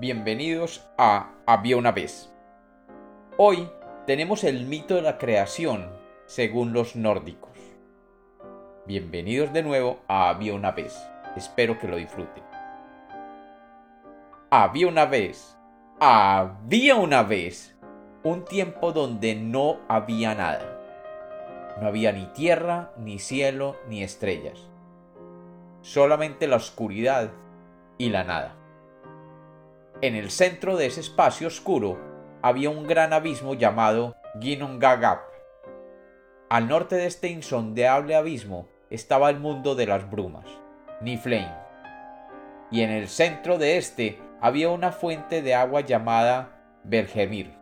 Bienvenidos 0.00 0.86
a 0.96 1.32
Había 1.44 1.76
una 1.76 1.90
vez. 1.90 2.32
Hoy 3.36 3.68
tenemos 4.06 4.44
el 4.44 4.64
mito 4.64 4.94
de 4.94 5.02
la 5.02 5.18
creación 5.18 5.90
según 6.24 6.72
los 6.72 6.94
nórdicos. 6.94 7.58
Bienvenidos 8.86 9.52
de 9.52 9.64
nuevo 9.64 9.98
a 10.06 10.28
Había 10.28 10.54
una 10.54 10.70
vez. 10.70 10.96
Espero 11.34 11.80
que 11.80 11.88
lo 11.88 11.96
disfruten. 11.96 12.44
Había 14.50 14.86
una 14.86 15.04
vez, 15.06 15.58
había 15.98 16.94
una 16.94 17.24
vez, 17.24 17.76
un 18.22 18.44
tiempo 18.44 18.92
donde 18.92 19.34
no 19.34 19.78
había 19.88 20.32
nada. 20.36 20.78
No 21.80 21.88
había 21.88 22.12
ni 22.12 22.26
tierra, 22.26 22.92
ni 22.98 23.18
cielo, 23.18 23.74
ni 23.88 24.04
estrellas. 24.04 24.60
Solamente 25.82 26.46
la 26.46 26.54
oscuridad 26.54 27.32
y 27.98 28.10
la 28.10 28.22
nada. 28.22 28.57
En 30.00 30.14
el 30.14 30.30
centro 30.30 30.76
de 30.76 30.86
ese 30.86 31.00
espacio 31.00 31.48
oscuro 31.48 31.98
había 32.40 32.70
un 32.70 32.86
gran 32.86 33.12
abismo 33.12 33.54
llamado 33.54 34.14
Ginnungagap. 34.40 35.22
Al 36.48 36.68
norte 36.68 36.94
de 36.94 37.06
este 37.06 37.26
insondeable 37.26 38.14
abismo 38.14 38.68
estaba 38.90 39.28
el 39.28 39.40
mundo 39.40 39.74
de 39.74 39.86
las 39.86 40.08
brumas, 40.08 40.46
Niflheim. 41.00 41.50
Y 42.70 42.82
en 42.82 42.90
el 42.90 43.08
centro 43.08 43.58
de 43.58 43.76
este 43.76 44.20
había 44.40 44.68
una 44.68 44.92
fuente 44.92 45.42
de 45.42 45.56
agua 45.56 45.80
llamada 45.80 46.80
Bergemir. 46.84 47.54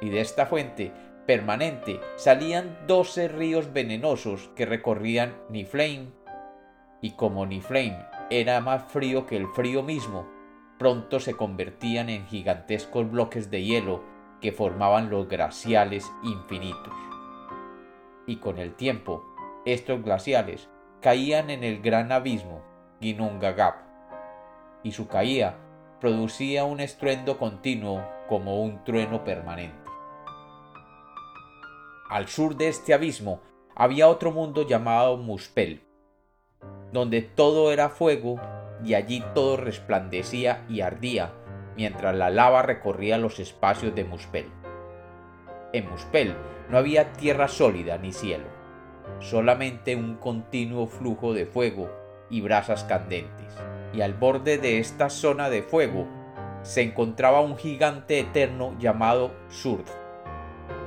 Y 0.00 0.10
de 0.10 0.20
esta 0.20 0.46
fuente 0.46 0.92
permanente 1.26 1.98
salían 2.14 2.78
doce 2.86 3.26
ríos 3.26 3.72
venenosos 3.72 4.48
que 4.54 4.64
recorrían 4.64 5.34
Niflheim. 5.50 6.12
Y 7.00 7.16
como 7.16 7.46
Niflheim 7.46 7.96
era 8.30 8.60
más 8.60 8.84
frío 8.92 9.26
que 9.26 9.36
el 9.36 9.48
frío 9.48 9.82
mismo, 9.82 10.40
pronto 10.82 11.20
se 11.20 11.34
convertían 11.34 12.08
en 12.08 12.26
gigantescos 12.26 13.08
bloques 13.08 13.52
de 13.52 13.62
hielo 13.62 14.02
que 14.40 14.50
formaban 14.50 15.10
los 15.10 15.28
glaciales 15.28 16.12
infinitos. 16.24 16.92
Y 18.26 18.38
con 18.38 18.58
el 18.58 18.74
tiempo, 18.74 19.24
estos 19.64 20.02
glaciales 20.02 20.68
caían 21.00 21.50
en 21.50 21.62
el 21.62 21.80
gran 21.80 22.10
abismo 22.10 22.62
Ginnungagap, 23.00 23.76
y 24.82 24.90
su 24.90 25.06
caída 25.06 25.56
producía 26.00 26.64
un 26.64 26.80
estruendo 26.80 27.38
continuo 27.38 28.04
como 28.28 28.60
un 28.60 28.82
trueno 28.82 29.22
permanente. 29.22 29.88
Al 32.10 32.26
sur 32.26 32.56
de 32.56 32.66
este 32.66 32.92
abismo 32.92 33.38
había 33.76 34.08
otro 34.08 34.32
mundo 34.32 34.66
llamado 34.66 35.16
Muspel, 35.16 35.84
donde 36.92 37.22
todo 37.22 37.70
era 37.72 37.88
fuego 37.88 38.40
y 38.84 38.94
allí 38.94 39.22
todo 39.34 39.56
resplandecía 39.56 40.64
y 40.68 40.80
ardía 40.80 41.32
mientras 41.76 42.14
la 42.14 42.30
lava 42.30 42.62
recorría 42.62 43.18
los 43.18 43.38
espacios 43.38 43.94
de 43.94 44.04
Muspel. 44.04 44.46
En 45.72 45.88
Muspel 45.88 46.34
no 46.70 46.78
había 46.78 47.12
tierra 47.12 47.48
sólida 47.48 47.98
ni 47.98 48.12
cielo, 48.12 48.46
solamente 49.20 49.96
un 49.96 50.16
continuo 50.16 50.86
flujo 50.86 51.32
de 51.32 51.46
fuego 51.46 51.90
y 52.30 52.40
brasas 52.40 52.84
candentes. 52.84 53.54
Y 53.94 54.00
al 54.00 54.14
borde 54.14 54.58
de 54.58 54.78
esta 54.78 55.10
zona 55.10 55.50
de 55.50 55.62
fuego 55.62 56.06
se 56.62 56.82
encontraba 56.82 57.40
un 57.40 57.56
gigante 57.56 58.18
eterno 58.18 58.74
llamado 58.78 59.32
Surd, 59.48 59.84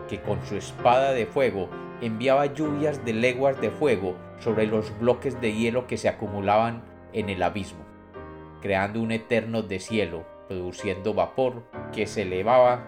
que 0.08 0.22
con 0.22 0.44
su 0.46 0.56
espada 0.56 1.12
de 1.14 1.26
fuego 1.26 1.70
enviaba 2.02 2.48
lluvias 2.48 3.04
de 3.06 3.14
leguas 3.14 3.60
de 3.62 3.70
fuego 3.70 4.16
sobre 4.40 4.68
los 4.68 4.98
bloques 5.00 5.40
de 5.42 5.54
hielo 5.54 5.88
que 5.88 5.98
se 5.98 6.10
acumulaban 6.10 6.84
en 7.14 7.30
el 7.30 7.42
abismo, 7.44 7.85
creando 8.66 9.00
un 9.00 9.12
eterno 9.12 9.62
deshielo, 9.62 10.26
produciendo 10.48 11.14
vapor 11.14 11.62
que 11.94 12.08
se 12.08 12.24
elevaba 12.24 12.82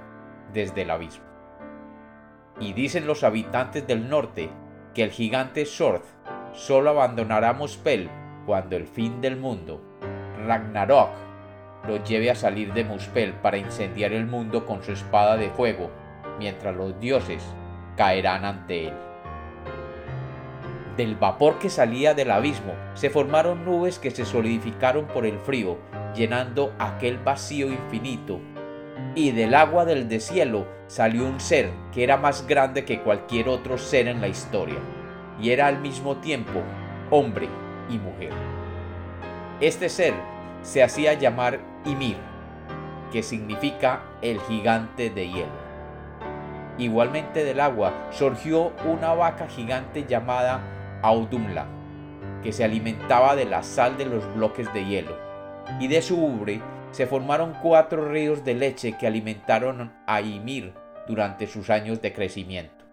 desde 0.51 0.81
el 0.81 0.89
abismo. 0.89 1.23
Y 2.59 2.73
dicen 2.73 3.05
los 3.05 3.23
habitantes 3.23 3.85
del 3.85 4.09
norte 4.09 4.49
que 4.95 5.03
el 5.03 5.11
gigante 5.11 5.67
Sorth 5.67 6.03
solo 6.53 6.89
abandonará 6.89 7.53
Muspel 7.53 8.09
cuando 8.47 8.75
el 8.75 8.87
fin 8.87 9.21
del 9.21 9.37
mundo, 9.37 9.79
Ragnarok, 10.47 11.11
lo 11.87 12.03
lleve 12.03 12.31
a 12.31 12.35
salir 12.35 12.73
de 12.73 12.83
Muspel 12.83 13.33
para 13.33 13.59
incendiar 13.59 14.13
el 14.13 14.25
mundo 14.25 14.65
con 14.65 14.81
su 14.81 14.93
espada 14.93 15.37
de 15.37 15.51
fuego, 15.51 15.91
mientras 16.39 16.75
los 16.75 16.99
dioses 16.99 17.45
caerán 17.95 18.45
ante 18.45 18.87
él. 18.87 19.06
Del 20.97 21.15
vapor 21.15 21.59
que 21.59 21.69
salía 21.69 22.15
del 22.15 22.31
abismo 22.31 22.73
se 22.95 23.11
formaron 23.11 23.63
nubes 23.65 23.99
que 23.99 24.09
se 24.09 24.25
solidificaron 24.25 25.05
por 25.05 25.27
el 25.27 25.37
frío, 25.37 25.77
llenando 26.15 26.73
aquel 26.79 27.19
vacío 27.19 27.67
infinito. 27.67 28.39
Y 29.13 29.29
del 29.29 29.53
agua 29.53 29.85
del 29.85 30.09
deshielo 30.09 30.65
salió 30.87 31.27
un 31.27 31.39
ser 31.39 31.69
que 31.93 32.03
era 32.03 32.17
más 32.17 32.47
grande 32.47 32.83
que 32.83 33.03
cualquier 33.03 33.47
otro 33.47 33.77
ser 33.77 34.07
en 34.07 34.21
la 34.21 34.27
historia, 34.27 34.79
y 35.39 35.51
era 35.51 35.67
al 35.67 35.79
mismo 35.79 36.17
tiempo 36.17 36.63
hombre 37.11 37.47
y 37.91 37.99
mujer. 37.99 38.31
Este 39.61 39.89
ser 39.89 40.15
se 40.63 40.81
hacía 40.81 41.13
llamar 41.13 41.59
Ymir, 41.85 42.17
que 43.11 43.21
significa 43.21 44.01
el 44.23 44.39
gigante 44.41 45.11
de 45.11 45.27
hielo. 45.27 45.67
Igualmente 46.79 47.43
del 47.43 47.59
agua 47.59 47.93
surgió 48.09 48.71
una 48.85 49.13
vaca 49.13 49.47
gigante 49.47 50.05
llamada 50.07 50.59
Audumla, 51.01 51.67
que 52.43 52.51
se 52.51 52.63
alimentaba 52.63 53.35
de 53.35 53.45
la 53.45 53.63
sal 53.63 53.97
de 53.97 54.05
los 54.05 54.33
bloques 54.35 54.71
de 54.73 54.85
hielo, 54.85 55.17
y 55.79 55.87
de 55.87 56.01
su 56.01 56.23
ubre 56.23 56.61
se 56.91 57.07
formaron 57.07 57.53
cuatro 57.61 58.09
ríos 58.09 58.43
de 58.43 58.53
leche 58.53 58.97
que 58.97 59.07
alimentaron 59.07 59.93
a 60.07 60.21
Ymir 60.21 60.73
durante 61.07 61.47
sus 61.47 61.69
años 61.69 62.01
de 62.01 62.13
crecimiento. 62.13 62.85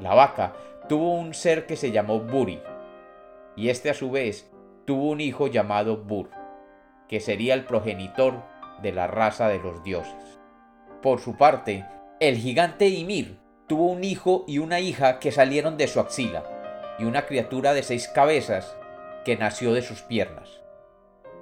La 0.00 0.14
vaca 0.14 0.54
tuvo 0.88 1.14
un 1.14 1.34
ser 1.34 1.66
que 1.66 1.76
se 1.76 1.90
llamó 1.90 2.20
Buri, 2.20 2.60
y 3.56 3.70
este 3.70 3.90
a 3.90 3.94
su 3.94 4.10
vez 4.10 4.50
tuvo 4.84 5.10
un 5.10 5.20
hijo 5.20 5.48
llamado 5.48 5.96
Bur, 5.96 6.30
que 7.08 7.20
sería 7.20 7.54
el 7.54 7.64
progenitor 7.64 8.42
de 8.82 8.92
la 8.92 9.06
raza 9.06 9.48
de 9.48 9.58
los 9.58 9.82
dioses. 9.82 10.38
Por 11.02 11.20
su 11.20 11.36
parte, 11.36 11.86
el 12.20 12.36
gigante 12.36 12.88
Ymir 12.88 13.38
tuvo 13.66 13.86
un 13.90 14.04
hijo 14.04 14.44
y 14.46 14.58
una 14.58 14.80
hija 14.80 15.18
que 15.18 15.32
salieron 15.32 15.76
de 15.76 15.88
su 15.88 16.00
axila, 16.00 16.44
y 16.98 17.04
una 17.04 17.26
criatura 17.26 17.74
de 17.74 17.82
seis 17.82 18.08
cabezas 18.08 18.76
que 19.24 19.36
nació 19.36 19.72
de 19.72 19.82
sus 19.82 20.02
piernas, 20.02 20.60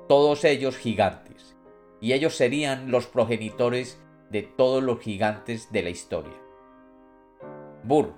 todos 0.08 0.44
ellos 0.44 0.76
gigantes, 0.76 1.56
y 2.00 2.12
ellos 2.12 2.36
serían 2.36 2.90
los 2.90 3.06
progenitores 3.06 4.00
de 4.30 4.42
todos 4.42 4.82
los 4.82 5.00
gigantes 5.00 5.70
de 5.72 5.82
la 5.82 5.90
historia. 5.90 6.34
Bur, 7.82 8.14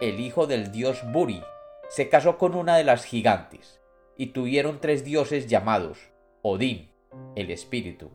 el 0.00 0.20
hijo 0.20 0.46
del 0.46 0.72
dios 0.72 1.02
Buri, 1.12 1.42
se 1.88 2.08
casó 2.08 2.38
con 2.38 2.54
una 2.54 2.76
de 2.76 2.84
las 2.84 3.04
gigantes, 3.04 3.80
y 4.16 4.26
tuvieron 4.26 4.80
tres 4.80 5.04
dioses 5.04 5.46
llamados 5.46 5.98
Odín, 6.42 6.90
el 7.36 7.50
espíritu, 7.50 8.10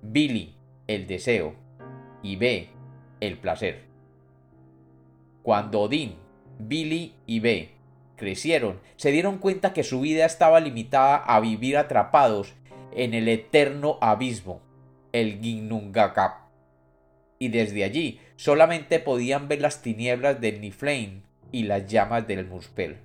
Bili, 0.00 0.56
el 0.86 1.06
deseo, 1.06 1.54
y 2.22 2.36
Be, 2.36 2.70
el 3.20 3.38
placer. 3.38 3.84
Cuando 5.42 5.80
Odín 5.80 6.21
Billy 6.68 7.14
y 7.26 7.40
B 7.40 7.70
crecieron, 8.16 8.78
se 8.94 9.10
dieron 9.10 9.38
cuenta 9.38 9.72
que 9.72 9.82
su 9.82 10.00
vida 10.00 10.24
estaba 10.24 10.60
limitada 10.60 11.16
a 11.16 11.40
vivir 11.40 11.76
atrapados 11.76 12.54
en 12.94 13.14
el 13.14 13.26
eterno 13.26 13.98
abismo, 14.00 14.60
el 15.12 15.40
Ginnungagap. 15.40 16.42
Y 17.40 17.48
desde 17.48 17.82
allí 17.82 18.20
solamente 18.36 19.00
podían 19.00 19.48
ver 19.48 19.60
las 19.60 19.82
tinieblas 19.82 20.40
del 20.40 20.60
Niflheim 20.60 21.22
y 21.50 21.64
las 21.64 21.86
llamas 21.86 22.26
del 22.28 22.46
Muspel. 22.46 22.98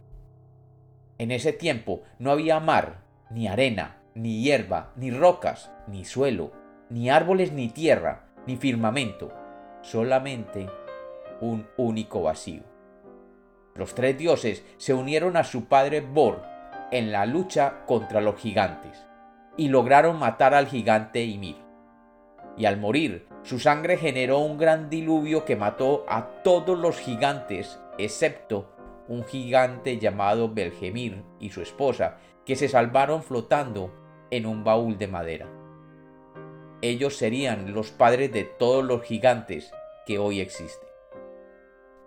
En 1.18 1.32
ese 1.32 1.52
tiempo 1.52 2.04
no 2.20 2.30
había 2.30 2.60
mar, 2.60 3.02
ni 3.32 3.48
arena, 3.48 3.98
ni 4.14 4.44
hierba, 4.44 4.94
ni 4.96 5.10
rocas, 5.10 5.72
ni 5.88 6.06
suelo, 6.06 6.52
ni 6.92 7.10
árboles, 7.10 7.52
ni 7.52 7.70
tierra, 7.70 8.28
ni 8.46 8.56
firmamento, 8.56 9.34
solamente 9.82 10.68
un 11.42 11.68
único 11.76 12.22
vacío. 12.22 12.77
Los 13.78 13.94
tres 13.96 14.18
dioses 14.18 14.66
se 14.78 14.94
unieron 14.94 15.38
a 15.38 15.44
su 15.44 15.66
padre 15.66 16.02
Bor 16.02 16.42
en 16.92 17.12
la 17.12 17.26
lucha 17.26 17.86
contra 17.86 18.22
los 18.22 18.36
gigantes 18.36 19.06
y 19.56 19.70
lograron 19.70 20.20
matar 20.20 20.54
al 20.54 20.68
gigante 20.68 21.24
Ymir. 21.24 21.58
Y 22.58 22.66
al 22.66 22.78
morir, 22.78 23.28
su 23.44 23.60
sangre 23.60 23.98
generó 23.98 24.40
un 24.40 24.58
gran 24.58 24.90
diluvio 24.90 25.46
que 25.46 25.56
mató 25.56 26.06
a 26.10 26.42
todos 26.44 26.78
los 26.78 26.98
gigantes 26.98 27.80
excepto 27.98 28.74
un 29.08 29.24
gigante 29.24 29.98
llamado 30.00 30.50
Belgemir 30.50 31.24
y 31.40 31.50
su 31.50 31.62
esposa, 31.62 32.18
que 32.46 32.56
se 32.56 32.68
salvaron 32.68 33.24
flotando 33.24 33.94
en 34.32 34.46
un 34.46 34.64
baúl 34.64 34.98
de 34.98 35.08
madera. 35.08 35.48
Ellos 36.82 37.16
serían 37.16 37.74
los 37.74 37.92
padres 37.92 38.32
de 38.32 38.44
todos 38.44 38.84
los 38.84 39.04
gigantes 39.04 39.72
que 40.06 40.20
hoy 40.20 40.42
existen. 40.42 40.87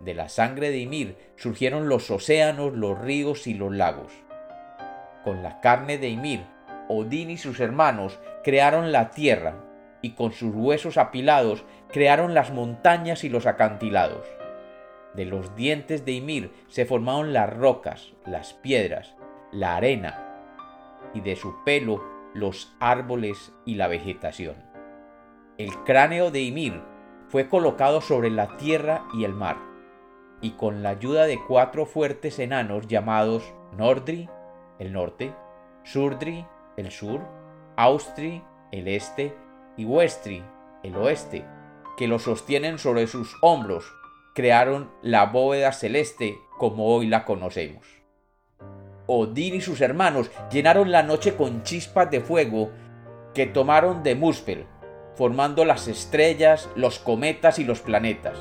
De 0.03 0.15
la 0.15 0.29
sangre 0.29 0.71
de 0.71 0.79
Ymir 0.79 1.15
surgieron 1.35 1.87
los 1.87 2.09
océanos, 2.09 2.73
los 2.73 2.97
ríos 2.99 3.45
y 3.45 3.53
los 3.53 3.71
lagos. 3.71 4.11
Con 5.23 5.43
la 5.43 5.61
carne 5.61 5.99
de 5.99 6.09
Ymir, 6.09 6.43
Odín 6.87 7.29
y 7.29 7.37
sus 7.37 7.59
hermanos 7.59 8.19
crearon 8.43 8.91
la 8.91 9.11
tierra, 9.11 9.63
y 10.01 10.11
con 10.11 10.31
sus 10.31 10.55
huesos 10.55 10.97
apilados 10.97 11.63
crearon 11.89 12.33
las 12.33 12.51
montañas 12.51 13.23
y 13.23 13.29
los 13.29 13.45
acantilados. 13.45 14.25
De 15.13 15.25
los 15.25 15.55
dientes 15.55 16.03
de 16.03 16.13
Ymir 16.13 16.51
se 16.67 16.85
formaron 16.85 17.31
las 17.31 17.53
rocas, 17.55 18.13
las 18.25 18.53
piedras, 18.53 19.15
la 19.51 19.75
arena, 19.75 20.27
y 21.13 21.21
de 21.21 21.35
su 21.35 21.63
pelo 21.63 22.03
los 22.33 22.73
árboles 22.79 23.53
y 23.65 23.75
la 23.75 23.87
vegetación. 23.87 24.55
El 25.57 25.71
cráneo 25.83 26.31
de 26.31 26.41
Ymir 26.41 26.81
fue 27.27 27.47
colocado 27.47 28.01
sobre 28.01 28.31
la 28.31 28.57
tierra 28.57 29.03
y 29.13 29.25
el 29.25 29.33
mar, 29.33 29.57
y 30.41 30.51
con 30.51 30.83
la 30.83 30.89
ayuda 30.89 31.25
de 31.25 31.39
cuatro 31.47 31.85
fuertes 31.85 32.39
enanos 32.39 32.87
llamados 32.87 33.43
Nordri, 33.77 34.29
el 34.79 34.93
norte, 34.93 35.33
Surdri, 35.83 36.45
el 36.77 36.91
sur, 36.91 37.21
Austri, 37.77 38.43
el 38.71 38.87
este, 38.87 39.35
y 39.77 39.85
Westri, 39.85 40.43
el 40.83 40.95
oeste, 40.95 41.45
que 41.97 42.07
lo 42.07 42.19
sostienen 42.19 42.79
sobre 42.79 43.07
sus 43.07 43.37
hombros, 43.41 43.93
crearon 44.33 44.91
la 45.01 45.25
bóveda 45.27 45.71
celeste 45.71 46.37
como 46.57 46.87
hoy 46.87 47.07
la 47.07 47.25
conocemos. 47.25 47.85
Odín 49.07 49.55
y 49.55 49.61
sus 49.61 49.81
hermanos 49.81 50.31
llenaron 50.51 50.91
la 50.91 51.03
noche 51.03 51.35
con 51.35 51.63
chispas 51.63 52.09
de 52.09 52.21
fuego 52.21 52.71
que 53.33 53.45
tomaron 53.45 54.03
de 54.03 54.15
Muspel, 54.15 54.65
formando 55.15 55.65
las 55.65 55.87
estrellas, 55.87 56.69
los 56.75 56.99
cometas 56.99 57.59
y 57.59 57.63
los 57.63 57.81
planetas. 57.81 58.37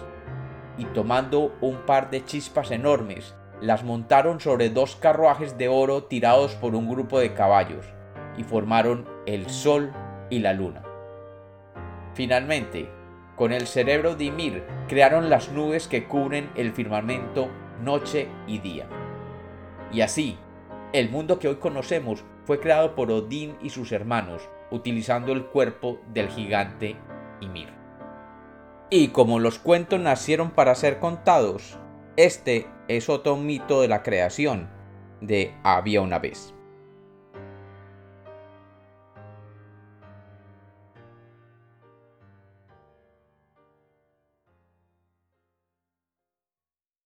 Y 0.80 0.86
tomando 0.86 1.54
un 1.60 1.76
par 1.84 2.08
de 2.08 2.24
chispas 2.24 2.70
enormes, 2.70 3.34
las 3.60 3.84
montaron 3.84 4.40
sobre 4.40 4.70
dos 4.70 4.96
carruajes 4.96 5.58
de 5.58 5.68
oro 5.68 6.04
tirados 6.04 6.54
por 6.54 6.74
un 6.74 6.88
grupo 6.88 7.20
de 7.20 7.34
caballos, 7.34 7.84
y 8.38 8.44
formaron 8.44 9.06
el 9.26 9.50
Sol 9.50 9.92
y 10.30 10.38
la 10.38 10.54
Luna. 10.54 10.82
Finalmente, 12.14 12.88
con 13.36 13.52
el 13.52 13.66
cerebro 13.66 14.14
de 14.14 14.24
Ymir 14.24 14.64
crearon 14.88 15.28
las 15.28 15.52
nubes 15.52 15.86
que 15.86 16.08
cubren 16.08 16.50
el 16.54 16.72
firmamento 16.72 17.50
noche 17.82 18.28
y 18.46 18.58
día. 18.58 18.86
Y 19.92 20.00
así, 20.00 20.38
el 20.94 21.10
mundo 21.10 21.38
que 21.38 21.48
hoy 21.48 21.56
conocemos 21.56 22.24
fue 22.44 22.58
creado 22.58 22.94
por 22.94 23.12
Odín 23.12 23.54
y 23.60 23.68
sus 23.68 23.92
hermanos, 23.92 24.48
utilizando 24.70 25.32
el 25.32 25.44
cuerpo 25.44 26.00
del 26.14 26.28
gigante 26.28 26.96
Ymir. 27.42 27.79
Y 28.92 29.08
como 29.08 29.38
los 29.38 29.60
cuentos 29.60 30.00
nacieron 30.00 30.50
para 30.50 30.74
ser 30.74 30.98
contados, 30.98 31.78
este 32.16 32.66
es 32.88 33.08
otro 33.08 33.36
mito 33.36 33.80
de 33.80 33.86
la 33.86 34.02
creación 34.02 34.68
de 35.20 35.54
Había 35.62 36.00
una 36.00 36.18
vez. 36.18 36.52